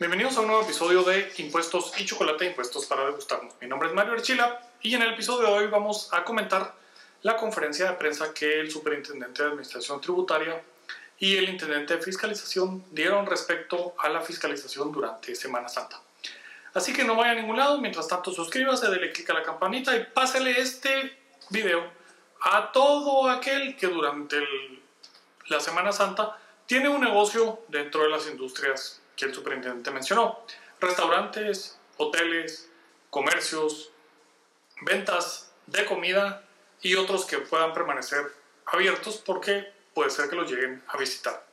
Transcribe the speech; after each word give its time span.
Bienvenidos 0.00 0.38
a 0.38 0.40
un 0.40 0.46
nuevo 0.46 0.62
episodio 0.62 1.02
de 1.02 1.30
Impuestos 1.36 1.92
y 1.98 2.06
Chocolate, 2.06 2.46
Impuestos 2.46 2.86
para 2.86 3.04
degustarnos. 3.04 3.52
Mi 3.60 3.68
nombre 3.68 3.90
es 3.90 3.94
Mario 3.94 4.14
Archila 4.14 4.58
y 4.80 4.94
en 4.94 5.02
el 5.02 5.12
episodio 5.12 5.48
de 5.48 5.52
hoy 5.52 5.66
vamos 5.66 6.08
a 6.14 6.24
comentar 6.24 6.74
la 7.20 7.36
conferencia 7.36 7.90
de 7.90 7.98
prensa 7.98 8.32
que 8.32 8.60
el 8.60 8.70
Superintendente 8.70 9.42
de 9.42 9.50
Administración 9.50 10.00
Tributaria 10.00 10.62
y 11.18 11.36
el 11.36 11.50
Intendente 11.50 11.96
de 11.98 12.02
Fiscalización 12.02 12.82
dieron 12.90 13.26
respecto 13.26 13.94
a 13.98 14.08
la 14.08 14.22
fiscalización 14.22 14.90
durante 14.90 15.34
Semana 15.34 15.68
Santa. 15.68 16.00
Así 16.72 16.94
que 16.94 17.04
no 17.04 17.14
vaya 17.14 17.32
a 17.32 17.34
ningún 17.34 17.58
lado, 17.58 17.78
mientras 17.78 18.08
tanto 18.08 18.32
suscríbase, 18.32 18.88
dele 18.88 19.12
clic 19.12 19.28
a 19.28 19.34
la 19.34 19.42
campanita 19.42 19.94
y 19.94 20.06
pásele 20.06 20.62
este 20.62 21.14
video 21.50 21.84
a 22.40 22.72
todo 22.72 23.28
aquel 23.28 23.76
que 23.76 23.88
durante 23.88 24.38
la 25.48 25.60
Semana 25.60 25.92
Santa 25.92 26.38
tiene 26.64 26.88
un 26.88 27.02
negocio 27.02 27.64
dentro 27.68 28.02
de 28.04 28.08
las 28.08 28.26
industrias 28.28 29.02
que 29.20 29.26
el 29.26 29.34
superintendente 29.34 29.90
mencionó. 29.90 30.40
Restaurantes, 30.80 31.78
hoteles, 31.98 32.68
comercios, 33.10 33.90
ventas 34.80 35.52
de 35.66 35.84
comida 35.84 36.44
y 36.80 36.94
otros 36.94 37.26
que 37.26 37.38
puedan 37.38 37.72
permanecer 37.74 38.32
abiertos 38.66 39.22
porque 39.24 39.72
puede 39.94 40.10
ser 40.10 40.28
que 40.30 40.36
los 40.36 40.50
lleguen 40.50 40.82
a 40.88 40.96
visitar. 40.96 41.46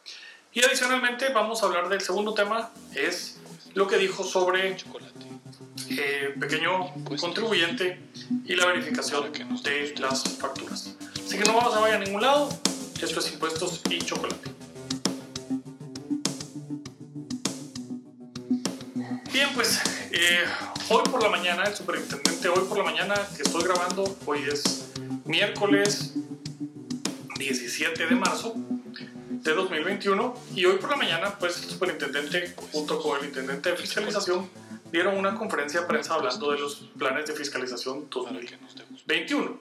Y 0.53 0.63
adicionalmente 0.63 1.29
vamos 1.29 1.61
a 1.61 1.65
hablar 1.65 1.89
del 1.89 2.01
segundo 2.01 2.33
tema, 2.33 2.71
es 2.95 3.37
lo 3.73 3.85
que 3.87 3.97
dijo 3.97 4.23
sobre 4.23 4.77
eh, 5.89 6.35
pequeño 6.39 6.93
contribuyente 7.19 7.99
y 8.45 8.55
la 8.55 8.65
verificación 8.67 9.31
de 9.31 9.93
las 9.99 10.23
facturas. 10.37 10.95
Así 11.25 11.37
que 11.37 11.43
no 11.43 11.53
vamos 11.53 11.75
a 11.75 11.79
vaya 11.79 11.95
a 11.95 11.99
ningún 11.99 12.21
lado, 12.21 12.49
esto 13.01 13.19
es 13.19 13.33
impuestos 13.33 13.81
y 13.89 13.99
chocolate. 13.99 14.46
Pues 19.57 19.81
eh, 20.11 20.45
hoy 20.89 21.01
por 21.09 21.23
la 21.23 21.29
mañana, 21.29 21.63
el 21.63 21.75
superintendente, 21.75 22.47
hoy 22.47 22.63
por 22.69 22.77
la 22.77 22.83
mañana 22.83 23.15
que 23.35 23.41
estoy 23.41 23.63
grabando, 23.63 24.15
hoy 24.27 24.43
es 24.47 24.91
miércoles 25.25 26.13
17 27.39 28.05
de 28.05 28.15
marzo 28.15 28.53
de 28.55 29.53
2021 29.55 30.35
y 30.53 30.65
hoy 30.65 30.77
por 30.77 30.91
la 30.91 30.97
mañana, 30.97 31.39
pues 31.39 31.57
el 31.63 31.71
superintendente 31.71 32.53
junto 32.71 33.01
con 33.01 33.19
el 33.19 33.25
intendente 33.25 33.71
de 33.71 33.77
fiscalización 33.77 34.47
dieron 34.91 35.17
una 35.17 35.33
conferencia 35.33 35.81
de 35.81 35.87
prensa 35.87 36.13
hablando 36.13 36.51
de 36.51 36.59
los 36.59 36.75
planes 36.95 37.25
de 37.25 37.33
fiscalización 37.33 38.07
2021. 38.11 39.59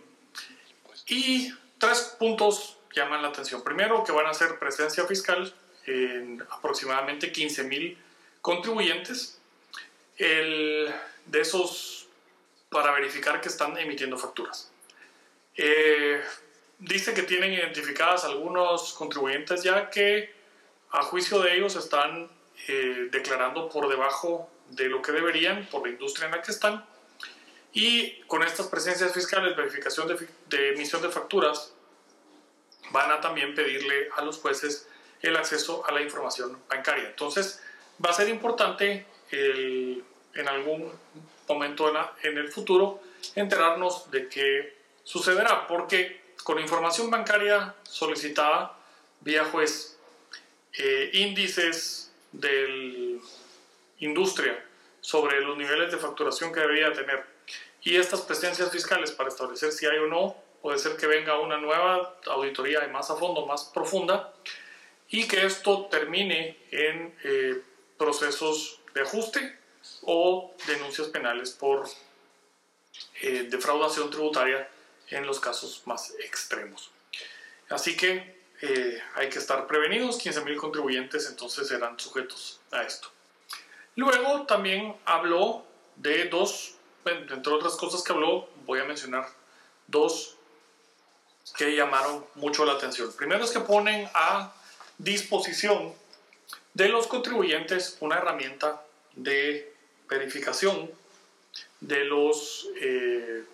Y 1.09 1.55
tres 1.79 2.17
puntos 2.19 2.77
llaman 2.95 3.23
la 3.23 3.29
atención. 3.29 3.65
Primero, 3.65 4.05
que 4.05 4.13
van 4.13 4.27
a 4.27 4.31
hacer 4.31 4.59
presencia 4.59 5.07
fiscal 5.07 5.55
en 5.87 6.43
aproximadamente 6.51 7.33
15 7.33 7.65
mil 7.65 7.97
contribuyentes 8.43 9.36
el, 10.19 10.93
de 11.27 11.41
esos 11.41 12.09
para 12.69 12.93
verificar 12.93 13.41
que 13.41 13.49
están 13.49 13.77
emitiendo 13.79 14.19
facturas. 14.19 14.71
Eh, 15.57 16.21
dice 16.79 17.15
que 17.15 17.23
tienen 17.23 17.53
identificadas 17.53 18.25
algunos 18.25 18.93
contribuyentes 18.93 19.63
ya 19.63 19.89
que 19.89 20.35
a 20.91 21.03
juicio 21.03 21.41
de 21.41 21.57
ellos 21.57 21.77
están 21.77 22.31
eh, 22.69 23.09
declarando 23.11 23.69
por 23.69 23.89
debajo 23.89 24.51
de 24.71 24.89
lo 24.89 25.01
que 25.01 25.13
deberían 25.13 25.67
por 25.67 25.87
la 25.87 25.91
industria 25.91 26.27
en 26.27 26.33
la 26.33 26.43
que 26.43 26.51
están 26.51 26.85
y 27.73 28.21
con 28.23 28.43
estas 28.43 28.69
presencias 28.69 29.13
fiscales, 29.13 29.55
verificación 29.55 30.09
de, 30.09 30.29
de 30.49 30.71
emisión 30.71 31.03
de 31.03 31.11
facturas, 31.11 31.75
van 32.91 33.11
a 33.11 33.21
también 33.21 33.55
pedirle 33.55 34.09
a 34.17 34.23
los 34.23 34.39
jueces 34.39 34.89
el 35.21 35.37
acceso 35.37 35.85
a 35.87 35.93
la 35.93 36.01
información 36.01 36.59
bancaria. 36.69 37.09
Entonces, 37.09 37.63
va 38.05 38.11
a 38.11 38.13
ser 38.15 38.29
importante 38.29 39.07
en 39.31 40.49
algún 40.49 40.93
momento 41.49 41.93
en, 42.23 42.39
el 42.39 42.49
futuro 42.49 43.01
enterarnos 43.35 44.11
de 44.11 44.29
qué 44.29 44.77
sucederá, 45.05 45.67
porque 45.67 46.21
con 46.43 46.59
información 46.59 47.11
bancaria 47.11 47.75
solicitada 47.83 48.77
vía 49.21 49.45
juez, 49.45 49.99
eh, 50.79 51.11
índices 51.15 52.13
de 52.33 53.19
industria 53.99 54.63
sobre 55.01 55.41
los 55.41 55.57
niveles 55.57 55.91
de 55.91 55.97
facturación 55.97 56.53
que 56.53 56.61
debería 56.61 56.93
tener 56.93 57.37
y 57.87 57.97
estas 57.97 58.23
presencias 58.23 58.73
fiscales 58.73 59.13
para 59.13 59.29
establecer 59.29 59.71
si 59.71 59.87
hay 59.87 59.99
o 59.99 60.09
no, 60.09 60.37
puede 60.61 60.77
ser 60.77 60.97
que 60.97 61.07
venga 61.07 61.39
una 61.39 61.57
nueva 61.59 62.17
auditoría 62.27 62.81
más 62.89 63.13
a 63.13 63.15
fondo, 63.15 63.47
más 63.47 63.71
profunda, 63.73 64.35
y 65.09 65.29
que 65.29 65.47
esto 65.47 65.87
termine 65.89 66.57
en 66.73 67.15
eh, 67.23 67.63
procesos 67.97 68.81
de 68.97 69.03
ajuste 69.03 69.59
o 70.03 70.55
denuncias 70.67 71.09
penales 71.09 71.51
por 71.51 71.87
eh, 73.21 73.47
defraudación 73.51 74.11
tributaria 74.11 74.69
en 75.11 75.27
los 75.27 75.39
casos 75.39 75.83
más 75.85 76.15
extremos. 76.19 76.91
Así 77.69 77.95
que 77.95 78.41
eh, 78.63 79.03
hay 79.15 79.29
que 79.29 79.39
estar 79.39 79.67
prevenidos, 79.67 80.19
15.000 80.19 80.57
contribuyentes 80.57 81.29
entonces 81.29 81.69
serán 81.69 81.99
sujetos 82.01 82.59
a 82.71 82.83
esto. 82.83 83.09
Luego 83.97 84.47
también 84.47 84.97
habló 85.05 85.67
de 85.97 86.29
dos, 86.29 86.77
entre 87.05 87.53
otras 87.53 87.77
cosas 87.77 88.03
que 88.03 88.13
habló, 88.13 88.49
voy 88.65 88.81
a 88.81 88.85
mencionar 88.85 89.29
dos 89.87 90.37
que 91.57 91.77
llamaron 91.77 92.27
mucho 92.35 92.65
la 92.65 92.73
atención. 92.73 93.13
Primero 93.13 93.45
es 93.45 93.51
que 93.51 93.61
ponen 93.61 94.09
a 94.15 94.55
disposición 94.97 95.95
de 96.73 96.89
los 96.89 97.07
contribuyentes 97.07 97.99
una 98.01 98.17
herramienta 98.17 98.83
de 99.17 99.73
verificación 100.09 100.91
de 101.81 102.05
los 102.05 102.69
eh, 102.81 103.45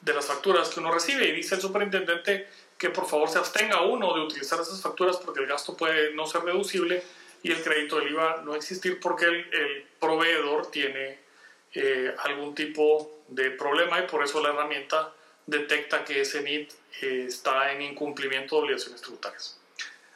de 0.00 0.14
las 0.14 0.26
facturas 0.26 0.68
que 0.68 0.80
uno 0.80 0.92
recibe 0.92 1.28
y 1.28 1.32
dice 1.32 1.54
el 1.54 1.60
superintendente 1.60 2.48
que 2.78 2.90
por 2.90 3.06
favor 3.06 3.28
se 3.28 3.38
abstenga 3.38 3.82
uno 3.82 4.14
de 4.14 4.20
utilizar 4.20 4.60
esas 4.60 4.80
facturas 4.80 5.16
porque 5.16 5.40
el 5.40 5.46
gasto 5.46 5.76
puede 5.76 6.14
no 6.14 6.26
ser 6.26 6.42
deducible 6.42 7.02
y 7.42 7.52
el 7.52 7.62
crédito 7.62 7.98
del 7.98 8.10
IVA 8.10 8.42
no 8.44 8.54
existir 8.54 9.00
porque 9.00 9.26
el, 9.26 9.86
proveedor 10.00 10.70
tiene 10.70 11.18
eh, 11.74 12.14
algún 12.18 12.54
tipo 12.54 13.22
de 13.28 13.50
problema 13.50 13.98
y 14.00 14.06
por 14.06 14.22
eso 14.22 14.40
la 14.42 14.50
herramienta 14.50 15.12
detecta 15.46 16.04
que 16.04 16.20
ese 16.20 16.42
NIT 16.42 16.72
eh, 17.02 17.24
está 17.28 17.72
en 17.72 17.82
incumplimiento 17.82 18.56
de 18.56 18.62
obligaciones 18.62 19.00
tributarias. 19.00 19.58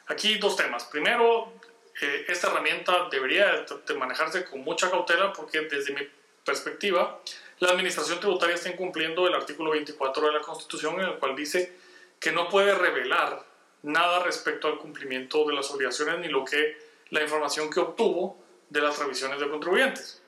Aquí 0.07 0.37
dos 0.37 0.55
temas. 0.55 0.85
Primero, 0.85 1.53
eh, 1.99 2.25
esta 2.27 2.47
herramienta 2.47 3.07
debería 3.09 3.65
de 3.85 3.93
manejarse 3.95 4.45
con 4.45 4.61
mucha 4.61 4.89
cautela 4.89 5.33
porque 5.33 5.61
desde 5.61 5.93
mi 5.93 6.07
perspectiva, 6.45 7.21
la 7.59 7.71
Administración 7.71 8.19
Tributaria 8.19 8.55
está 8.55 8.69
incumpliendo 8.69 9.27
el 9.27 9.35
artículo 9.35 9.71
24 9.71 10.27
de 10.27 10.31
la 10.31 10.41
Constitución 10.41 10.99
en 10.99 11.07
el 11.07 11.19
cual 11.19 11.35
dice 11.35 11.77
que 12.19 12.31
no 12.31 12.49
puede 12.49 12.73
revelar 12.73 13.45
nada 13.83 14.23
respecto 14.23 14.67
al 14.67 14.77
cumplimiento 14.77 15.45
de 15.45 15.53
las 15.53 15.69
obligaciones 15.71 16.19
ni 16.19 16.27
lo 16.27 16.45
que 16.45 16.77
la 17.09 17.21
información 17.21 17.69
que 17.69 17.79
obtuvo 17.79 18.41
de 18.69 18.81
las 18.81 18.97
revisiones 18.97 19.39
de 19.39 19.49
contribuyentes. 19.49 20.21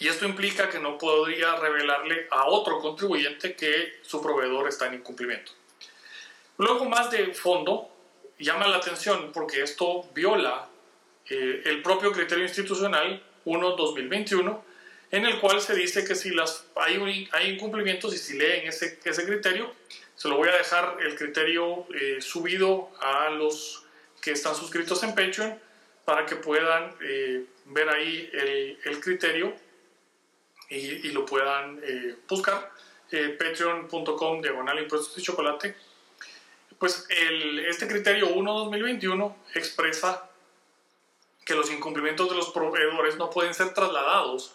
Y 0.00 0.08
esto 0.08 0.24
implica 0.24 0.68
que 0.70 0.80
no 0.80 0.98
podría 0.98 1.54
revelarle 1.56 2.26
a 2.30 2.46
otro 2.46 2.80
contribuyente 2.80 3.54
que 3.54 4.00
su 4.02 4.20
proveedor 4.20 4.68
está 4.68 4.86
en 4.86 4.94
incumplimiento. 4.94 5.52
Luego, 6.58 6.84
más 6.86 7.10
de 7.10 7.32
fondo, 7.34 7.93
llama 8.38 8.66
la 8.66 8.76
atención 8.78 9.30
porque 9.32 9.62
esto 9.62 10.08
viola 10.14 10.68
eh, 11.28 11.62
el 11.64 11.82
propio 11.82 12.12
criterio 12.12 12.44
institucional 12.44 13.22
1-2021, 13.46 14.62
en 15.10 15.26
el 15.26 15.40
cual 15.40 15.60
se 15.60 15.74
dice 15.74 16.04
que 16.04 16.14
si 16.14 16.30
las, 16.30 16.66
hay, 16.76 17.28
hay 17.32 17.50
incumplimientos 17.50 18.14
y 18.14 18.18
si 18.18 18.36
leen 18.36 18.66
ese, 18.66 18.98
ese 19.04 19.24
criterio, 19.24 19.72
se 20.16 20.28
lo 20.28 20.36
voy 20.36 20.48
a 20.48 20.56
dejar 20.56 20.98
el 21.00 21.16
criterio 21.16 21.86
eh, 21.94 22.20
subido 22.20 22.90
a 23.00 23.30
los 23.30 23.84
que 24.20 24.32
están 24.32 24.54
suscritos 24.54 25.02
en 25.02 25.14
Patreon 25.14 25.58
para 26.04 26.26
que 26.26 26.36
puedan 26.36 26.94
eh, 27.02 27.44
ver 27.66 27.88
ahí 27.88 28.30
el, 28.32 28.78
el 28.84 29.00
criterio 29.00 29.54
y, 30.68 30.76
y, 30.76 31.12
lo 31.12 31.24
puedan 31.24 31.80
buscar. 32.28 32.72
Patreon.com 33.38 34.40
diagonal 34.40 34.78
impuestos 34.80 35.16
y 35.18 35.22
chocolate 35.22 35.76
pues 36.84 37.06
este 37.08 37.88
criterio 37.88 38.28
1-2021 38.28 39.34
expresa 39.54 40.28
que 41.46 41.54
los 41.54 41.70
incumplimientos 41.70 42.28
de 42.28 42.36
los 42.36 42.50
proveedores 42.50 43.16
no 43.16 43.30
pueden 43.30 43.54
ser 43.54 43.72
trasladados, 43.72 44.52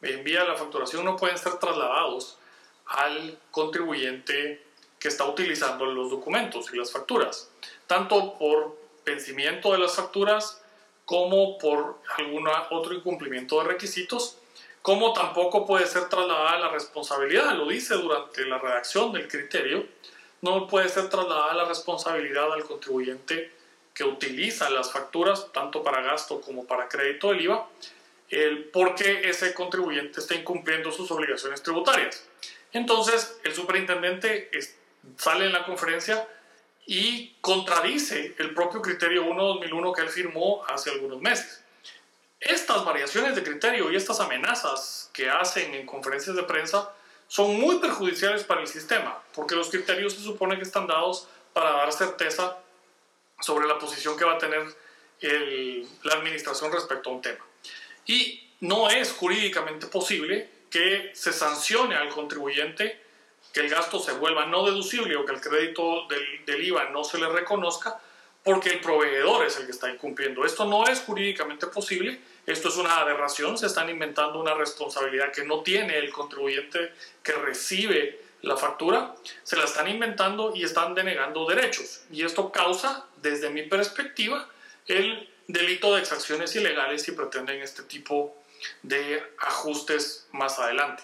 en 0.00 0.22
vía 0.22 0.42
de 0.42 0.48
la 0.50 0.54
facturación 0.54 1.04
no 1.04 1.16
pueden 1.16 1.38
ser 1.38 1.54
trasladados 1.54 2.38
al 2.86 3.36
contribuyente 3.50 4.64
que 5.00 5.08
está 5.08 5.24
utilizando 5.24 5.84
los 5.86 6.08
documentos 6.08 6.72
y 6.72 6.76
las 6.76 6.92
facturas, 6.92 7.50
tanto 7.88 8.38
por 8.38 8.78
vencimiento 9.04 9.72
de 9.72 9.78
las 9.78 9.96
facturas 9.96 10.62
como 11.04 11.58
por 11.58 11.98
algún 12.16 12.46
otro 12.70 12.94
incumplimiento 12.94 13.60
de 13.60 13.70
requisitos, 13.70 14.38
como 14.82 15.12
tampoco 15.14 15.66
puede 15.66 15.88
ser 15.88 16.08
trasladada 16.08 16.60
la 16.60 16.68
responsabilidad, 16.68 17.56
lo 17.56 17.66
dice 17.66 17.96
durante 17.96 18.46
la 18.46 18.58
redacción 18.58 19.10
del 19.10 19.26
criterio, 19.26 19.84
no 20.42 20.66
puede 20.66 20.88
ser 20.88 21.08
trasladada 21.08 21.54
la 21.54 21.64
responsabilidad 21.64 22.52
al 22.52 22.64
contribuyente 22.64 23.50
que 23.94 24.04
utiliza 24.04 24.68
las 24.70 24.92
facturas 24.92 25.52
tanto 25.52 25.82
para 25.82 26.02
gasto 26.02 26.40
como 26.40 26.66
para 26.66 26.88
crédito 26.88 27.30
del 27.30 27.42
IVA, 27.42 27.68
el 28.30 28.64
porque 28.64 29.28
ese 29.28 29.54
contribuyente 29.54 30.20
está 30.20 30.34
incumpliendo 30.34 30.90
sus 30.90 31.10
obligaciones 31.10 31.62
tributarias. 31.62 32.26
Entonces, 32.72 33.38
el 33.44 33.54
superintendente 33.54 34.50
sale 35.16 35.46
en 35.46 35.52
la 35.52 35.64
conferencia 35.64 36.26
y 36.86 37.36
contradice 37.40 38.34
el 38.38 38.54
propio 38.54 38.82
criterio 38.82 39.26
1-2001 39.26 39.94
que 39.94 40.02
él 40.02 40.08
firmó 40.08 40.64
hace 40.66 40.90
algunos 40.90 41.20
meses. 41.20 41.62
Estas 42.40 42.84
variaciones 42.84 43.36
de 43.36 43.42
criterio 43.44 43.92
y 43.92 43.96
estas 43.96 44.18
amenazas 44.18 45.10
que 45.12 45.30
hacen 45.30 45.74
en 45.74 45.86
conferencias 45.86 46.34
de 46.34 46.42
prensa 46.42 46.92
son 47.32 47.58
muy 47.58 47.78
perjudiciales 47.78 48.44
para 48.44 48.60
el 48.60 48.66
sistema, 48.66 49.18
porque 49.34 49.54
los 49.54 49.70
criterios 49.70 50.12
se 50.12 50.20
supone 50.20 50.58
que 50.58 50.64
están 50.64 50.86
dados 50.86 51.28
para 51.54 51.70
dar 51.70 51.90
certeza 51.90 52.58
sobre 53.40 53.66
la 53.66 53.78
posición 53.78 54.18
que 54.18 54.26
va 54.26 54.34
a 54.34 54.38
tener 54.38 54.66
la 56.02 56.14
administración 56.14 56.70
respecto 56.70 57.08
a 57.08 57.12
un 57.14 57.22
tema. 57.22 57.42
Y 58.04 58.50
no 58.60 58.90
es 58.90 59.12
jurídicamente 59.12 59.86
posible 59.86 60.50
que 60.68 61.12
se 61.14 61.32
sancione 61.32 61.94
al 61.94 62.10
contribuyente 62.10 63.02
que 63.54 63.60
el 63.60 63.70
gasto 63.70 63.98
se 63.98 64.12
vuelva 64.12 64.44
no 64.44 64.66
deducible 64.66 65.16
o 65.16 65.24
que 65.24 65.32
el 65.32 65.40
crédito 65.40 66.06
del, 66.08 66.44
del, 66.44 66.62
IVA 66.62 66.90
no 66.90 67.02
se 67.02 67.16
le 67.16 67.30
reconozca 67.30 67.98
porque 68.44 68.68
el 68.68 68.80
proveedor 68.82 69.46
es 69.46 69.56
el 69.56 69.64
que 69.64 69.72
está 69.72 69.90
incumpliendo. 69.90 70.44
Esto 70.44 70.66
no 70.66 70.86
es 70.86 71.00
jurídicamente 71.00 71.66
posible, 71.68 72.20
esto 72.46 72.68
es 72.68 72.76
una 72.76 72.96
aberración, 72.96 73.56
se 73.56 73.66
están 73.66 73.88
inventando 73.88 74.40
una 74.40 74.54
responsabilidad 74.54 75.32
que 75.32 75.44
no 75.44 75.62
tiene 75.62 75.98
el 75.98 76.10
contribuyente 76.10 76.92
que 77.22 77.32
recibe 77.32 78.20
la 78.42 78.56
factura, 78.56 79.14
se 79.44 79.56
la 79.56 79.64
están 79.64 79.88
inventando 79.88 80.52
y 80.54 80.64
están 80.64 80.94
denegando 80.94 81.46
derechos. 81.46 82.04
Y 82.10 82.24
esto 82.24 82.50
causa, 82.50 83.06
desde 83.18 83.50
mi 83.50 83.62
perspectiva, 83.62 84.48
el 84.86 85.28
delito 85.46 85.94
de 85.94 86.00
exacciones 86.00 86.54
ilegales 86.56 87.02
si 87.02 87.12
pretenden 87.12 87.62
este 87.62 87.82
tipo 87.84 88.36
de 88.82 89.22
ajustes 89.38 90.26
más 90.32 90.58
adelante. 90.58 91.02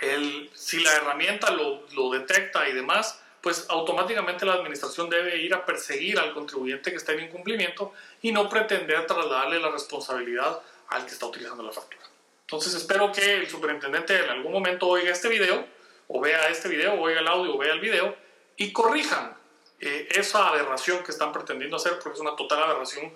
El, 0.00 0.50
si 0.54 0.80
la 0.80 0.94
herramienta 0.94 1.50
lo, 1.50 1.86
lo, 1.92 2.10
detecta 2.10 2.68
y 2.68 2.72
demás, 2.72 3.20
pues 3.42 3.66
automáticamente 3.68 4.44
la 4.44 4.54
administración 4.54 5.08
debe 5.08 5.38
ir 5.38 5.54
a 5.54 5.64
perseguir 5.64 6.18
al 6.18 6.32
contribuyente 6.32 6.90
que 6.90 6.96
está 6.96 7.12
en 7.12 7.20
incumplimiento 7.20 7.92
y 8.22 8.32
no 8.32 8.48
pretender 8.48 9.06
trasladarle 9.06 9.60
la 9.60 9.70
responsabilidad 9.70 10.60
al 10.88 11.06
que 11.06 11.12
está 11.12 11.26
utilizando 11.26 11.62
la 11.62 11.72
factura. 11.72 12.02
Entonces 12.42 12.74
espero 12.74 13.12
que 13.12 13.36
el 13.36 13.48
superintendente 13.48 14.24
en 14.24 14.30
algún 14.30 14.52
momento 14.52 14.88
oiga 14.88 15.10
este 15.10 15.28
video, 15.28 15.64
o 16.08 16.20
vea 16.20 16.48
este 16.48 16.68
video, 16.68 16.94
o 16.94 17.02
oiga 17.02 17.20
el 17.20 17.28
audio, 17.28 17.54
o 17.54 17.58
vea 17.58 17.72
el 17.72 17.80
video, 17.80 18.16
y 18.56 18.72
corrijan 18.72 19.36
eh, 19.78 20.08
esa 20.10 20.48
aberración 20.48 21.02
que 21.04 21.12
están 21.12 21.32
pretendiendo 21.32 21.76
hacer, 21.76 21.98
porque 22.02 22.16
es 22.16 22.20
una 22.20 22.36
total 22.36 22.62
aberración 22.64 23.14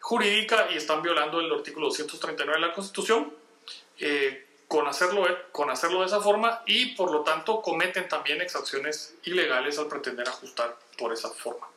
jurídica 0.00 0.68
y 0.72 0.76
están 0.76 1.02
violando 1.02 1.40
el 1.40 1.52
artículo 1.52 1.86
239 1.86 2.60
de 2.60 2.66
la 2.66 2.72
Constitución 2.72 3.34
eh, 3.98 4.45
con, 4.68 4.86
hacerlo, 4.88 5.26
con 5.52 5.70
hacerlo 5.70 6.00
de 6.00 6.06
esa 6.06 6.20
forma 6.20 6.62
y 6.66 6.94
por 6.94 7.12
lo 7.12 7.22
tanto 7.22 7.62
cometen 7.62 8.08
también 8.08 8.40
exacciones 8.40 9.14
ilegales 9.24 9.78
al 9.78 9.86
pretender 9.86 10.28
ajustar 10.28 10.76
por 10.98 11.12
esa 11.12 11.30
forma. 11.30 11.68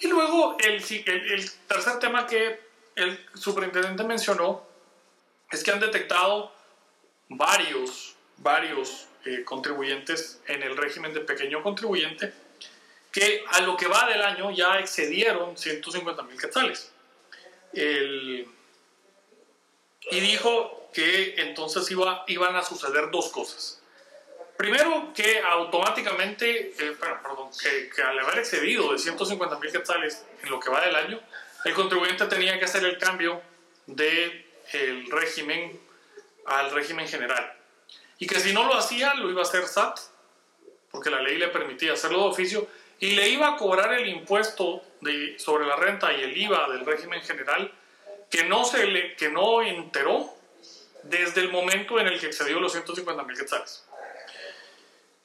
Y 0.00 0.08
luego 0.08 0.56
el, 0.60 0.82
el, 1.06 1.50
tercer 1.68 1.98
tema 2.00 2.26
que 2.26 2.60
el 2.96 3.24
superintendente 3.34 4.02
mencionó 4.04 4.66
es 5.50 5.62
que 5.62 5.70
han 5.70 5.80
detectado 5.80 6.52
varios, 7.28 8.16
varios 8.38 9.06
eh, 9.24 9.44
contribuyentes 9.44 10.40
en 10.46 10.62
el 10.62 10.76
régimen 10.76 11.14
de 11.14 11.20
pequeño 11.20 11.62
contribuyente 11.62 12.32
que 13.12 13.44
a 13.52 13.60
lo 13.60 13.76
que 13.76 13.86
va 13.86 14.08
del 14.08 14.20
año 14.22 14.50
ya 14.50 14.80
excedieron 14.80 15.56
150 15.56 16.22
mil 16.24 16.40
quetzales. 16.40 16.90
y 17.72 18.44
dijo 20.10 20.83
que 20.94 21.34
entonces 21.38 21.90
iba, 21.90 22.24
iban 22.28 22.56
a 22.56 22.62
suceder 22.62 23.10
dos 23.10 23.28
cosas. 23.30 23.80
Primero, 24.56 25.12
que 25.12 25.40
automáticamente, 25.40 26.72
eh, 26.78 26.96
perdón, 26.98 27.50
que, 27.60 27.90
que, 27.90 28.02
al 28.02 28.18
haber 28.20 28.38
excedido 28.38 28.92
de 28.92 28.98
150 28.98 29.58
mil 29.58 29.72
quetzales 29.72 30.24
en 30.42 30.50
lo 30.50 30.60
que 30.60 30.70
va 30.70 30.80
del 30.80 30.94
año, 30.94 31.20
el 31.64 31.74
contribuyente 31.74 32.26
tenía 32.26 32.58
que 32.58 32.64
hacer 32.64 32.84
el 32.84 32.96
cambio 32.98 33.42
del 33.86 34.46
el 34.72 35.10
régimen 35.10 35.78
al 36.46 36.70
régimen 36.70 37.08
general. 37.08 37.52
Y 38.18 38.26
que 38.26 38.38
si 38.40 38.52
no 38.52 38.64
lo 38.64 38.74
hacía, 38.74 39.14
lo 39.14 39.30
iba 39.30 39.40
a 39.40 39.44
hacer 39.44 39.66
SAT, 39.66 39.98
porque 40.90 41.10
la 41.10 41.20
ley 41.20 41.36
le 41.38 41.48
permitía 41.48 41.94
hacerlo 41.94 42.20
de 42.20 42.28
oficio, 42.30 42.68
y 43.00 43.12
le 43.12 43.28
iba 43.28 43.54
a 43.54 43.56
cobrar 43.56 43.92
el 43.94 44.08
impuesto 44.08 44.82
de, 45.00 45.38
sobre 45.38 45.66
la 45.66 45.76
renta 45.76 46.12
y 46.12 46.22
el 46.22 46.36
IVA 46.36 46.68
del 46.70 46.86
régimen 46.86 47.20
general 47.22 47.72
que 48.30 48.44
no, 48.44 48.64
se 48.64 48.86
le, 48.86 49.16
que 49.16 49.28
no 49.28 49.62
enteró 49.62 50.32
desde 51.04 51.40
el 51.40 51.50
momento 51.50 51.98
en 52.00 52.06
el 52.06 52.18
que 52.18 52.26
excedió 52.26 52.60
los 52.60 52.72
150 52.72 53.22
mil 53.24 53.36
quetzales. 53.36 53.84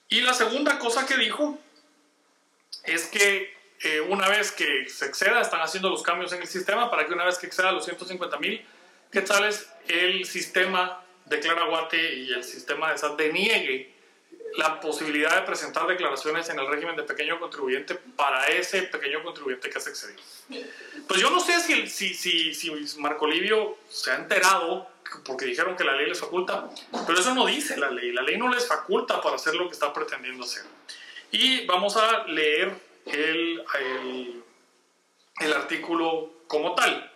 Y 0.10 0.22
la 0.22 0.34
segunda 0.34 0.80
cosa 0.80 1.06
que 1.06 1.18
dijo 1.18 1.58
es 2.84 3.08
que 3.08 3.54
eh, 3.82 4.02
una 4.02 4.28
vez 4.28 4.52
que 4.52 4.90
se 4.90 5.06
exceda, 5.06 5.42
están 5.42 5.62
haciendo 5.62 5.90
los 5.90 6.04
cambios 6.04 6.34
en 6.34 6.42
el 6.42 6.48
sistema 6.48 6.90
para 6.90 7.06
que 7.06 7.14
una 7.14 7.26
vez 7.26 7.38
que 7.38 7.48
exceda 7.48 7.72
los 7.72 7.86
150 7.86 8.38
mil 8.40 8.66
quetzales, 9.12 9.70
el 9.88 10.26
sistema 10.26 11.04
de 11.26 11.40
Claraguate 11.40 12.16
y 12.16 12.34
el 12.34 12.44
sistema 12.44 12.92
de 12.92 12.98
SAT 12.98 13.18
deniegue 13.18 13.94
la 14.58 14.80
posibilidad 14.80 15.36
de 15.36 15.42
presentar 15.44 15.88
declaraciones 15.88 16.50
en 16.50 16.60
el 16.60 16.68
régimen 16.68 16.96
de 16.96 17.04
pequeño 17.04 17.40
contribuyente 17.40 17.96
para 17.96 18.48
ese 18.48 18.84
pequeño 18.84 19.24
contribuyente 19.24 19.70
que 19.70 19.80
se 19.80 19.90
excedido. 19.92 20.22
Pues 21.08 21.22
yo 21.22 21.30
no 21.30 21.40
sé 21.40 21.60
si, 21.62 21.88
si, 21.88 22.14
si, 22.14 22.54
si 22.54 23.00
Marco 23.00 23.28
Livio 23.28 23.78
se 23.88 24.12
ha 24.12 24.16
enterado 24.16 24.90
porque 25.26 25.46
dijeron 25.46 25.76
que 25.76 25.84
la 25.84 25.96
ley 25.96 26.08
les 26.08 26.20
faculta, 26.20 26.70
pero 27.06 27.20
eso 27.20 27.34
no 27.34 27.46
dice 27.46 27.78
la 27.78 27.90
ley. 27.90 28.12
La 28.12 28.22
ley 28.22 28.38
no 28.38 28.50
les 28.50 28.68
faculta 28.68 29.22
para 29.22 29.36
hacer 29.36 29.56
lo 29.56 29.68
que 29.68 29.74
está 29.74 29.94
pretendiendo 29.94 30.44
hacer. 30.44 30.64
Y 31.32 31.66
vamos 31.66 31.96
a 31.98 32.26
leer 32.28 32.74
el, 33.06 33.64
el, 33.80 34.44
el 35.40 35.54
artículo 35.54 36.44
como 36.48 36.76
tal. 36.76 37.12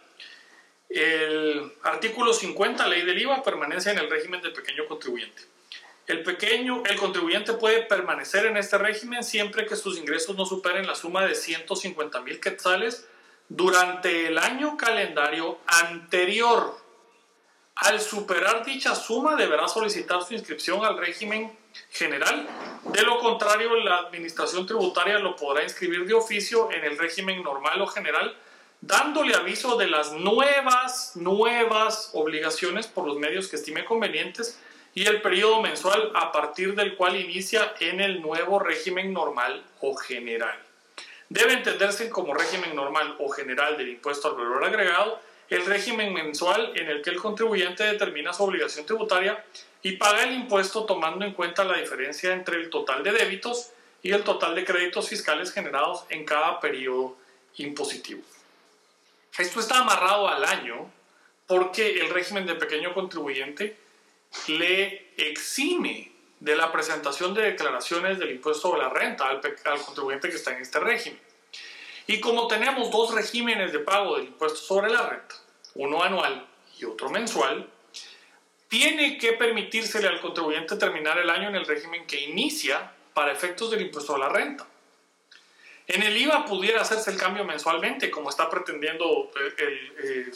El 0.90 1.74
artículo 1.82 2.34
50, 2.34 2.88
ley 2.88 3.04
del 3.04 3.20
IVA, 3.22 3.42
permanencia 3.42 3.92
en 3.92 3.98
el 3.98 4.10
régimen 4.10 4.42
de 4.42 4.52
pequeño 4.52 4.86
contribuyente. 4.88 5.42
El 6.06 6.22
pequeño, 6.24 6.84
el 6.86 6.98
contribuyente 6.98 7.54
puede 7.54 7.84
permanecer 7.84 8.46
en 8.46 8.58
este 8.58 8.78
régimen 8.78 9.24
siempre 9.24 9.66
que 9.66 9.76
sus 9.76 9.98
ingresos 9.98 10.36
no 10.36 10.46
superen 10.46 10.86
la 10.86 10.96
suma 10.96 11.26
de 11.26 11.34
150 11.34 12.22
mil 12.22 12.40
quetzales 12.40 13.08
durante 13.48 14.28
el 14.28 14.38
año 14.38 14.76
calendario 14.78 15.60
anterior. 15.66 16.83
Al 17.76 18.00
superar 18.00 18.64
dicha 18.64 18.94
suma 18.94 19.36
deberá 19.36 19.68
solicitar 19.68 20.24
su 20.24 20.36
inscripción 20.36 20.86
al 20.86 20.98
régimen 20.98 21.52
general. 21.90 22.48
De 22.86 23.02
lo 23.02 23.20
contrario, 23.20 23.76
la 23.78 23.98
administración 23.98 24.68
tributaria 24.68 25.18
lo 25.18 25.36
podrá 25.36 25.64
inscribir 25.64 26.06
de 26.06 26.14
oficio 26.14 26.72
en 26.72 26.84
el 26.84 26.98
régimen 26.98 27.42
normal 27.42 27.82
o 27.82 27.88
general, 27.88 28.38
dándole 28.80 29.34
aviso 29.34 29.76
de 29.76 29.88
las 29.88 30.12
nuevas, 30.12 31.16
nuevas 31.16 32.12
obligaciones 32.14 32.86
por 32.86 33.08
los 33.08 33.18
medios 33.18 33.48
que 33.48 33.56
estime 33.56 33.86
convenientes 33.86 34.60
y 34.94 35.08
el 35.08 35.24
periodo 35.24 35.62
mensual 35.62 36.12
a 36.14 36.32
partir 36.32 36.76
del 36.76 36.96
cual 36.96 37.16
inicia 37.16 37.74
en 37.80 38.02
el 38.02 38.22
nuevo 38.22 38.60
régimen 38.60 39.12
normal 39.12 39.66
o 39.82 39.96
general. 39.96 40.60
Debe 41.30 41.54
entenderse 41.54 42.12
como 42.12 42.36
régimen 42.36 42.76
normal 42.76 43.16
o 43.20 43.30
general 43.30 43.78
del 43.78 43.90
impuesto 43.90 44.28
al 44.28 44.36
valor 44.36 44.64
agregado 44.64 45.20
el 45.56 45.66
régimen 45.66 46.14
mensual 46.14 46.72
en 46.76 46.90
el 46.90 47.02
que 47.02 47.12
el 47.12 47.18
contribuyente 47.18 47.84
determina 47.84 48.34
su 48.34 48.44
obligación 48.44 48.86
tributaria 48.86 49.44
y 49.84 49.94
paga 49.94 50.24
el 50.24 50.34
impuesto 50.34 50.86
tomando 50.86 51.26
en 51.26 51.34
cuenta 51.34 51.64
la 51.64 51.78
diferencia 51.78 52.34
entre 52.34 52.58
el 52.58 52.70
total 52.70 53.04
de 53.04 53.12
débitos 53.12 53.72
y 54.02 54.12
el 54.12 54.24
total 54.24 54.56
de 54.56 54.66
créditos 54.66 55.10
fiscales 55.10 55.52
generados 55.52 56.06
en 56.10 56.26
cada 56.26 56.60
periodo 56.60 57.18
impositivo. 57.58 58.22
Esto 59.38 59.60
está 59.60 59.80
amarrado 59.80 60.28
al 60.28 60.44
año 60.44 60.92
porque 61.46 62.00
el 62.00 62.10
régimen 62.10 62.46
de 62.46 62.56
pequeño 62.56 62.94
contribuyente 62.94 63.78
le 64.48 65.14
exime 65.18 66.12
de 66.40 66.56
la 66.56 66.72
presentación 66.72 67.34
de 67.34 67.44
declaraciones 67.44 68.18
del 68.20 68.32
impuesto 68.32 68.70
sobre 68.70 68.82
la 68.82 68.90
renta 68.90 69.30
al, 69.30 69.42
contribuyente 69.82 70.30
que 70.30 70.36
está 70.36 70.52
en 70.56 70.62
este 70.62 70.80
régimen. 70.80 71.20
Y 72.08 72.20
como 72.20 72.48
tenemos 72.48 72.92
dos 72.92 73.14
regímenes 73.14 73.72
de 73.72 73.80
pago 73.80 74.18
del 74.18 74.26
impuesto 74.26 74.60
sobre 74.60 74.92
la 74.92 75.08
renta, 75.08 75.36
uno 75.76 76.04
anual 76.04 76.48
y 76.80 76.86
otro 76.86 77.10
mensual, 77.10 77.70
tiene 78.68 79.18
que 79.18 79.34
permitírsele 79.34 80.08
al 80.08 80.20
contribuyente 80.20 80.76
terminar 80.78 81.18
el 81.20 81.30
año 81.30 81.50
en 81.50 81.56
el 81.56 81.66
régimen 81.66 82.08
que 82.08 82.20
inicia 82.22 82.92
para 83.14 83.32
efectos 83.32 83.70
del 83.72 83.82
impuesto 83.82 84.16
a 84.16 84.20
la 84.20 84.30
renta. 84.30 84.66
En 85.88 86.02
el 86.02 86.16
IVA 86.16 86.46
pudiera 86.46 86.82
hacerse 86.82 87.12
el 87.12 87.18
cambio 87.18 87.44
mensualmente, 87.44 88.10
como 88.10 88.30
está 88.30 88.50
pretendiendo 88.50 89.32
el, 89.58 90.34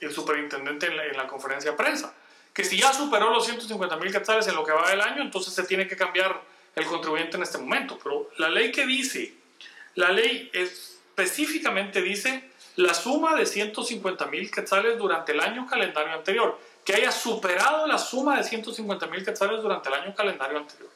el, 0.00 0.12
superintendente 0.12 0.86
en 0.86 0.96
la, 0.96 1.04
en 1.06 1.16
la 1.16 1.26
conferencia 1.26 1.72
de 1.72 1.76
prensa 1.76 2.14
que 2.54 2.64
si 2.64 2.76
ya 2.76 2.92
superó 2.92 3.30
los 3.30 3.44
150 3.44 3.96
mil 3.98 4.10
quetzales 4.10 4.48
en 4.48 4.56
lo 4.56 4.64
que 4.64 4.72
va 4.72 4.90
del 4.90 5.00
año, 5.00 5.22
entonces 5.22 5.54
se 5.54 5.62
tiene 5.62 5.86
que 5.86 5.96
cambiar 5.96 6.42
el 6.74 6.86
contribuyente 6.86 7.36
en 7.36 7.44
este 7.44 7.58
momento. 7.58 7.96
Pero 8.02 8.30
la 8.38 8.48
ley 8.48 8.72
que 8.72 8.84
dice, 8.84 9.32
la 9.94 10.10
ley 10.10 10.50
es 10.52 10.98
específicamente 11.18 12.00
dice 12.00 12.48
la 12.78 12.94
suma 12.94 13.34
de 13.34 13.44
150 13.44 14.26
mil 14.26 14.52
quetzales 14.52 14.96
durante 14.98 15.32
el 15.32 15.40
año 15.40 15.66
calendario 15.66 16.12
anterior, 16.12 16.56
que 16.84 16.94
haya 16.94 17.10
superado 17.10 17.88
la 17.88 17.98
suma 17.98 18.36
de 18.36 18.44
150 18.44 19.06
mil 19.08 19.24
quetzales 19.24 19.60
durante 19.60 19.88
el 19.88 19.96
año 19.96 20.14
calendario 20.14 20.58
anterior. 20.58 20.88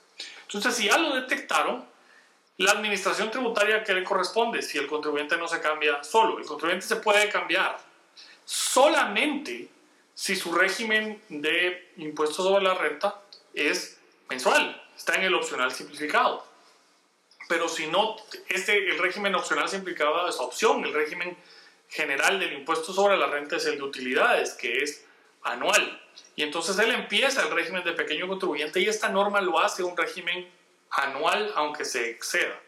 Entonces, 0.43 0.77
si 0.77 0.85
ya 0.87 0.97
lo 0.97 1.13
detectaron, 1.17 1.85
la 2.59 2.71
administración 2.71 3.33
tributaria 3.33 3.83
que 3.83 3.95
le 3.95 4.05
corresponde, 4.05 4.63
si 4.63 4.79
el 4.79 4.87
contribuyente 4.87 5.37
no 5.37 5.49
se 5.49 5.61
cambia 5.61 6.05
solo, 6.05 6.39
el 6.39 6.47
contribuyente 6.47 6.87
se 6.87 6.97
puede 6.97 7.29
cambiar 7.29 7.77
solamente 8.45 9.69
si 10.15 10.37
su 10.37 10.53
régimen 10.53 11.21
de 11.31 11.91
impuestos 11.97 12.47
sobre 12.47 12.63
la 12.63 12.75
renta 12.75 13.21
es 13.55 13.99
mensual, 14.31 14.81
está 14.97 15.17
en 15.17 15.23
el 15.23 15.35
opcional 15.35 15.73
simplificado. 15.73 16.47
Pero 17.49 17.69
si 17.69 17.89
no, 17.89 18.19
este, 18.49 18.89
el 18.89 19.01
régimen 19.01 19.35
opcional 19.35 19.69
simplificado 19.69 20.29
es 20.29 20.37
opción, 20.37 20.85
el 20.85 20.93
régimen 20.93 21.37
general 21.93 22.41
del 22.41 22.55
impuesto 22.55 22.93
sobre 22.93 23.19
la 23.19 23.27
renta 23.27 23.57
es 23.57 23.67
el 23.67 23.77
de 23.77 23.83
utilidades, 23.83 24.55
que 24.55 24.79
es 24.79 25.05
anual. 25.43 26.01
Y 26.35 26.43
entonces 26.43 26.79
él 26.79 26.91
empieza 26.91 27.43
el 27.43 27.51
régimen 27.51 27.85
de 27.85 27.93
pequeño 27.93 28.27
contribuyente 28.27 28.81
y 28.81 28.89
esta 28.89 29.11
norma 29.11 29.41
lo 29.43 29.61
hace 29.61 29.83
un 29.83 29.97
régimen 29.97 30.51
anual, 30.91 31.53
aunque 31.55 31.85
se 31.85 32.11
exceda. 32.11 32.59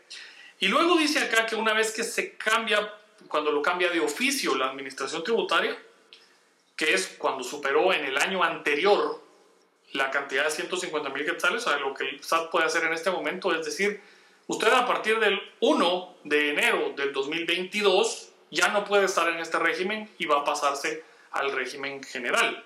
Y 0.60 0.68
luego 0.68 0.96
dice 0.98 1.20
acá 1.20 1.46
que 1.46 1.56
una 1.56 1.72
vez 1.72 1.92
que 1.92 2.04
se 2.04 2.36
cambia, 2.36 2.92
cuando 3.28 3.50
lo 3.50 3.62
cambia 3.62 3.88
de 3.88 4.00
oficio 4.00 4.54
la 4.54 4.68
administración 4.68 5.24
tributaria, 5.24 5.76
que 6.76 6.92
es 6.92 7.16
cuando 7.18 7.42
superó 7.42 7.92
en 7.92 8.04
el 8.04 8.18
año 8.18 8.42
anterior 8.42 9.22
la 9.92 10.10
cantidad 10.10 10.44
de 10.44 10.50
150 10.50 11.08
mil 11.10 11.24
quetzales, 11.24 11.66
o 11.66 11.70
sea, 11.70 11.78
lo 11.78 11.94
que 11.94 12.08
el 12.08 12.22
SAT 12.22 12.50
puede 12.50 12.66
hacer 12.66 12.84
en 12.84 12.92
este 12.92 13.10
momento 13.10 13.54
es 13.54 13.64
decir, 13.64 14.02
usted 14.48 14.68
a 14.68 14.86
partir 14.86 15.18
del 15.18 15.40
1 15.60 16.16
de 16.24 16.50
enero 16.50 16.92
del 16.96 17.12
2022 17.12 18.33
ya 18.54 18.68
no 18.68 18.84
puede 18.84 19.06
estar 19.06 19.28
en 19.28 19.38
este 19.38 19.58
régimen 19.58 20.08
y 20.18 20.26
va 20.26 20.40
a 20.40 20.44
pasarse 20.44 21.04
al 21.32 21.52
régimen 21.52 22.02
general. 22.02 22.64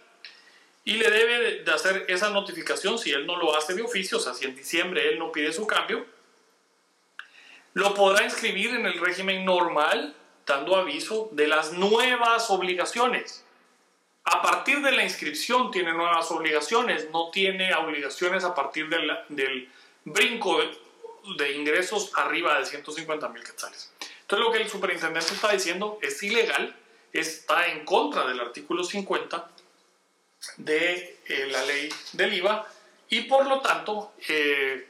Y 0.85 0.95
le 0.95 1.11
debe 1.11 1.65
de 1.65 1.73
hacer 1.73 2.07
esa 2.09 2.31
notificación 2.31 2.99
si 2.99 3.11
él 3.11 3.27
no 3.27 3.37
lo 3.37 3.57
hace 3.57 3.75
de 3.75 3.83
oficio, 3.83 4.19
o 4.19 4.21
sea, 4.21 4.35
si 4.35 4.45
en 4.45 4.55
diciembre 4.55 5.09
él 5.09 5.19
no 5.19 5.33
pide 5.33 5.53
su 5.53 5.67
cambio, 5.67 6.07
lo 7.75 7.95
podrá 7.95 8.25
inscribir 8.25 8.71
en 8.71 8.87
el 8.87 8.99
régimen 8.99 9.45
normal, 9.45 10.15
dando 10.47 10.77
aviso 10.77 11.29
de 11.33 11.47
las 11.47 11.73
nuevas 11.73 12.51
obligaciones. 12.51 13.45
A 14.25 14.43
partir 14.43 14.81
de 14.83 14.93
la 14.93 15.05
inscripción 15.05 15.71
tiene 15.71 15.93
nuevas 15.93 16.31
obligaciones, 16.31 17.11
no 17.11 17.31
tiene 17.31 17.75
obligaciones 17.75 18.45
a 18.45 18.55
partir 18.55 18.89
del 18.89 19.71
brinco 20.05 20.61
de, 21.37 21.53
ingresos 21.53 22.13
arriba 22.15 22.59
de 22.59 22.67
150 22.67 23.29
mil 23.29 23.43
quetzales. 23.43 23.93
Entonces 24.29 24.47
lo 24.47 24.53
que 24.53 24.63
el 24.63 24.69
superintendente 24.69 25.33
está 25.33 25.51
diciendo 25.53 25.99
es 26.03 26.23
ilegal, 26.23 26.77
está 27.15 27.69
en 27.69 27.87
contra 27.87 28.27
del 28.27 28.39
artículo 28.39 28.85
50 28.85 29.51
de 30.59 31.19
eh, 31.25 31.49
la 31.51 31.65
ley 31.65 31.89
del 32.13 32.35
IVA 32.35 32.67
y 33.09 33.23
por 33.23 33.47
lo 33.47 33.63
tanto 33.63 34.13
eh, 34.29 34.87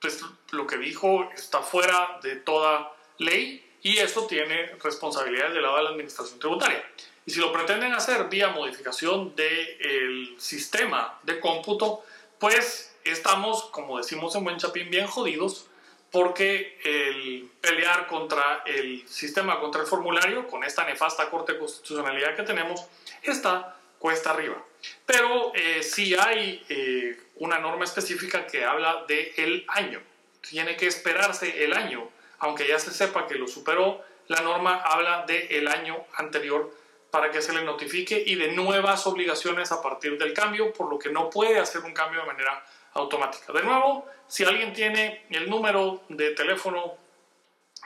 pues, 0.00 0.20
lo 0.50 0.66
que 0.66 0.76
dijo 0.78 1.30
está 1.36 1.60
fuera 1.60 2.18
de 2.20 2.34
toda 2.34 2.92
ley 3.18 3.64
y 3.80 3.98
eso 3.98 4.26
tiene 4.26 4.74
responsabilidades 4.82 5.54
del 5.54 5.62
lado 5.62 5.76
de 5.76 5.82
la 5.84 5.90
administración 5.90 6.40
tributaria. 6.40 6.84
Y 7.26 7.30
si 7.30 7.38
lo 7.38 7.52
pretenden 7.52 7.92
hacer 7.92 8.24
vía 8.24 8.48
modificación 8.48 9.36
del 9.36 10.34
sistema 10.38 11.20
de 11.22 11.38
cómputo, 11.38 12.04
pues 12.40 12.92
estamos, 13.04 13.66
como 13.66 13.98
decimos 13.98 14.34
en 14.34 14.42
Buen 14.42 14.56
Chapín, 14.56 14.90
bien 14.90 15.06
jodidos 15.06 15.68
porque 16.14 16.78
el 16.84 17.50
pelear 17.60 18.06
contra 18.06 18.62
el 18.66 19.02
sistema, 19.08 19.58
contra 19.58 19.80
el 19.80 19.86
formulario, 19.88 20.46
con 20.46 20.62
esta 20.62 20.84
nefasta 20.84 21.28
corte 21.28 21.54
de 21.54 21.58
constitucionalidad 21.58 22.36
que 22.36 22.44
tenemos, 22.44 22.86
está 23.20 23.76
cuesta 23.98 24.30
arriba. 24.30 24.62
Pero 25.04 25.50
eh, 25.56 25.82
sí 25.82 26.14
hay 26.14 26.64
eh, 26.68 27.20
una 27.38 27.58
norma 27.58 27.84
específica 27.84 28.46
que 28.46 28.64
habla 28.64 29.04
del 29.08 29.32
el 29.36 29.64
año. 29.66 30.00
Tiene 30.40 30.76
que 30.76 30.86
esperarse 30.86 31.64
el 31.64 31.72
año, 31.72 32.08
aunque 32.38 32.68
ya 32.68 32.78
se 32.78 32.92
sepa 32.92 33.26
que 33.26 33.34
lo 33.34 33.48
superó, 33.48 34.00
la 34.28 34.40
norma 34.40 34.82
habla 34.84 35.24
del 35.26 35.50
el 35.50 35.66
año 35.66 36.04
anterior 36.14 36.72
para 37.10 37.32
que 37.32 37.42
se 37.42 37.52
le 37.52 37.64
notifique 37.64 38.22
y 38.24 38.36
de 38.36 38.52
nuevas 38.52 39.04
obligaciones 39.08 39.72
a 39.72 39.82
partir 39.82 40.16
del 40.16 40.32
cambio, 40.32 40.72
por 40.72 40.88
lo 40.88 40.96
que 40.96 41.10
no 41.10 41.28
puede 41.28 41.58
hacer 41.58 41.82
un 41.82 41.92
cambio 41.92 42.20
de 42.20 42.26
manera 42.26 42.64
automática. 42.94 43.52
De 43.52 43.62
nuevo, 43.62 44.06
si 44.26 44.44
alguien 44.44 44.72
tiene 44.72 45.24
el 45.30 45.48
número 45.50 46.02
de 46.08 46.30
teléfono 46.30 46.96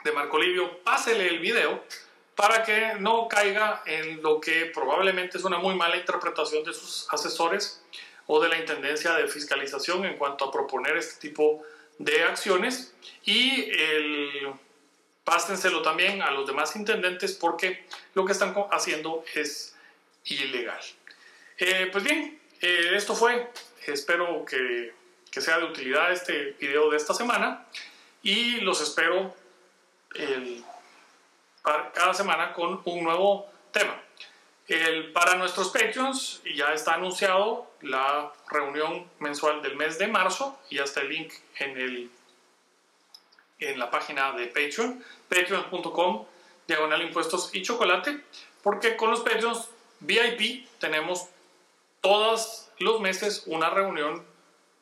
de 0.03 0.11
Marco 0.11 0.39
Livio, 0.39 0.79
pásele 0.83 1.27
el 1.27 1.39
video 1.39 1.83
para 2.35 2.63
que 2.63 2.93
no 2.99 3.27
caiga 3.27 3.83
en 3.85 4.21
lo 4.21 4.39
que 4.39 4.67
probablemente 4.73 5.37
es 5.37 5.43
una 5.43 5.57
muy 5.57 5.75
mala 5.75 5.97
interpretación 5.97 6.63
de 6.63 6.73
sus 6.73 7.05
asesores 7.11 7.83
o 8.27 8.39
de 8.39 8.47
la 8.47 8.57
Intendencia 8.57 9.13
de 9.13 9.27
Fiscalización 9.27 10.05
en 10.05 10.15
cuanto 10.15 10.45
a 10.45 10.51
proponer 10.51 10.95
este 10.95 11.19
tipo 11.19 11.63
de 11.97 12.23
acciones 12.23 12.93
y 13.25 13.69
el 13.71 14.53
pásenselo 15.25 15.81
también 15.81 16.21
a 16.21 16.31
los 16.31 16.47
demás 16.47 16.75
intendentes 16.75 17.33
porque 17.33 17.85
lo 18.13 18.25
que 18.25 18.31
están 18.31 18.55
haciendo 18.71 19.25
es 19.35 19.75
ilegal. 20.23 20.79
Eh, 21.57 21.89
pues 21.91 22.03
bien, 22.03 22.39
eh, 22.61 22.91
esto 22.95 23.15
fue, 23.15 23.49
espero 23.85 24.45
que, 24.45 24.93
que, 25.39 25.45
sea 25.45 25.57
de 25.57 25.65
utilidad 25.65 26.11
este 26.11 26.57
video 26.59 26.89
de 26.89 26.97
esta 26.97 27.13
semana 27.13 27.65
y 28.21 28.59
los 28.59 28.81
espero 28.81 29.33
para, 31.63 31.91
cada 31.93 32.13
semana 32.13 32.51
con 32.53 32.81
un 32.83 33.03
nuevo 33.03 33.47
tema. 33.71 34.01
El, 34.67 35.13
para 35.13 35.35
nuestros 35.35 35.69
Patreons 35.69 36.41
ya 36.55 36.73
está 36.73 36.95
anunciado 36.95 37.71
la 37.81 38.33
reunión 38.49 39.09
mensual 39.19 39.61
del 39.61 39.77
mes 39.77 39.97
de 39.97 40.07
marzo 40.07 40.59
y 40.69 40.79
hasta 40.79 41.01
el 41.01 41.09
link 41.09 41.33
en 41.57 41.77
el 41.77 42.11
en 43.59 43.77
la 43.77 43.91
página 43.91 44.31
de 44.33 44.47
Patreon, 44.47 45.03
patreon.com, 45.27 46.25
diagonal 46.65 47.01
impuestos 47.01 47.53
y 47.53 47.61
chocolate, 47.61 48.23
porque 48.63 48.95
con 48.95 49.11
los 49.11 49.19
Patreons 49.19 49.69
VIP 49.99 50.65
tenemos 50.79 51.27
todos 51.99 52.69
los 52.79 53.01
meses 53.01 53.43
una 53.47 53.69
reunión 53.69 54.28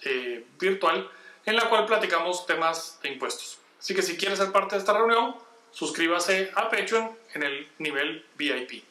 eh, 0.04 0.46
virtual 0.60 1.10
en 1.46 1.56
la 1.56 1.70
cual 1.70 1.86
platicamos 1.86 2.46
temas 2.46 3.00
de 3.02 3.10
impuestos. 3.10 3.60
Así 3.80 3.96
que 3.96 4.02
si 4.02 4.18
quieres 4.18 4.38
ser 4.38 4.52
parte 4.52 4.76
de 4.76 4.80
esta 4.80 4.94
reunión, 4.94 5.36
suscríbase 5.72 6.52
a 6.56 6.70
Patreon 6.70 7.18
en 7.34 7.44
el 7.44 7.68
nivel 7.80 8.26
VIP. 8.38 8.84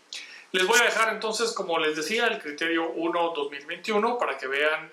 Les 0.52 0.66
voy 0.66 0.78
a 0.80 0.84
dejar 0.84 1.12
entonces, 1.12 1.52
como 1.52 1.78
les 1.78 1.96
decía, 1.96 2.26
el 2.28 2.38
criterio 2.40 2.94
1-2021 2.94 4.18
para 4.18 4.38
que 4.38 4.46
vean 4.46 4.90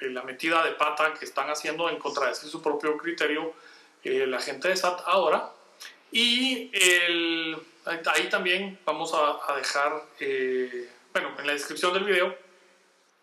la 0.00 0.22
metida 0.22 0.64
de 0.64 0.72
pata 0.72 1.14
que 1.14 1.24
están 1.24 1.48
haciendo 1.48 1.88
en 1.88 1.96
contradecir 1.98 2.50
su 2.50 2.60
propio 2.60 2.98
criterio 2.98 3.54
eh, 4.04 4.26
la 4.26 4.40
gente 4.40 4.68
de 4.68 4.76
SAT 4.76 5.00
ahora. 5.06 5.50
Y 6.10 6.70
ahí 7.84 8.28
también 8.28 8.78
vamos 8.84 9.14
a, 9.14 9.54
dejar, 9.56 10.04
eh, 10.20 10.90
bueno, 11.12 11.30
en 11.38 11.46
la 11.46 11.52
descripción 11.54 11.94
del 11.94 12.04
video 12.04 12.36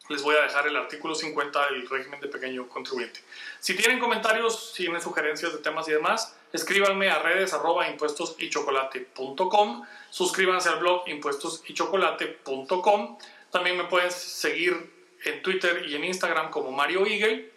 les 0.10 0.24
voy 0.24 0.36
a 0.36 0.42
dejar 0.42 0.68
el 0.68 0.76
artículo 0.76 1.16
50 1.16 1.72
del 1.72 1.88
régimen 1.88 2.20
de 2.20 2.28
pequeño 2.28 2.68
contribuyente. 2.68 3.22
Si 3.60 3.76
tienen 3.76 4.00
comentarios, 4.00 4.72
si 4.74 4.84
tienen 4.84 5.02
sugerencias 5.02 5.54
de 5.54 5.60
temas 5.60 5.88
y 5.88 5.92
demás, 5.92 6.36
escríbanme 6.52 7.10
a 7.10 7.20
redes 7.20 7.54
arroba 7.54 7.88
impuestos 7.88 8.36
y 8.40 8.50
chocolate.com, 8.50 9.86
suscríbanse 10.10 10.70
al 10.70 10.80
blog 10.80 11.08
impuestos 11.08 11.64
y 11.68 11.74
chocolate.com, 11.74 13.18
también 13.52 13.78
me 13.78 13.86
pueden 13.86 14.12
seguir 14.12 14.92
en 15.26 15.42
Twitter 15.42 15.86
y 15.88 15.96
en 15.96 16.04
Instagram 16.04 16.50
como 16.50 16.72
Mario 16.72 17.06
Eagle 17.06 17.52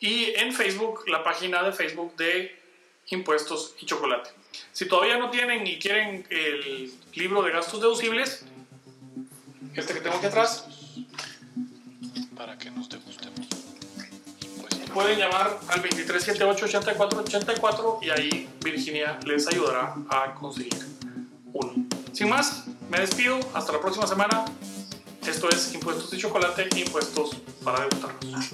y 0.00 0.34
en 0.36 0.52
Facebook, 0.52 1.08
la 1.08 1.22
página 1.22 1.62
de 1.62 1.72
Facebook 1.72 2.16
de 2.16 2.58
Impuestos 3.08 3.74
y 3.80 3.86
Chocolate. 3.86 4.30
Si 4.72 4.86
todavía 4.86 5.18
no 5.18 5.30
tienen 5.30 5.66
y 5.66 5.78
quieren 5.78 6.26
el 6.30 6.92
libro 7.14 7.42
de 7.42 7.50
gastos 7.50 7.80
deducibles, 7.80 8.44
este 9.74 9.94
que 9.94 10.00
tengo 10.00 10.16
aquí 10.16 10.26
atrás, 10.26 10.66
para 12.44 12.58
que 12.58 12.70
nos 12.70 12.90
degustemos. 12.90 13.46
Pueden 14.92 15.18
llamar 15.18 15.58
al 15.68 15.82
2378-8484 15.82 18.02
y 18.02 18.10
ahí 18.10 18.50
Virginia 18.62 19.18
les 19.24 19.48
ayudará 19.48 19.94
a 20.10 20.34
conseguir 20.34 20.78
uno. 21.54 21.72
Sin 22.12 22.28
más, 22.28 22.64
me 22.90 23.00
despido. 23.00 23.40
Hasta 23.54 23.72
la 23.72 23.80
próxima 23.80 24.06
semana. 24.06 24.44
Esto 25.26 25.48
es 25.48 25.72
Impuestos 25.72 26.12
y 26.12 26.18
Chocolate, 26.18 26.68
Impuestos 26.76 27.34
para 27.64 27.80
degustarlos. 27.80 28.50